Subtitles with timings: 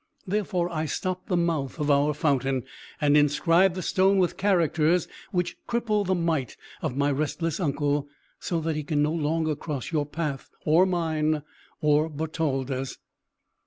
[0.25, 2.63] Therefore I stopped the mouth of our fountain,
[2.99, 8.07] and inscribed the stone with characters which cripple the might of my restless uncle;
[8.39, 11.43] so that he can no longer cross your path, or mine,
[11.81, 12.97] or Bertalda's.